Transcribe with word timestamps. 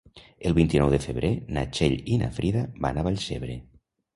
El 0.51 0.55
vint-i-nou 0.59 0.93
de 0.93 0.99
febrer 1.03 1.29
na 1.57 1.65
Txell 1.75 1.95
i 2.15 2.17
na 2.25 2.31
Frida 2.39 2.67
van 2.87 2.99
a 2.99 3.05
Vallcebre. 3.11 3.61